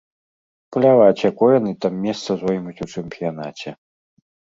[0.77, 3.75] Пляваць, якое яны там месца зоймуць у чэмпіянаце.